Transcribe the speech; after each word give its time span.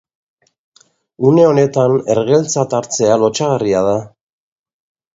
Une 1.29 1.43
honetan, 1.51 1.95
ergeltzat 2.15 2.77
hartzea 2.81 3.23
lotsagarria 3.27 3.87
da. 3.93 3.97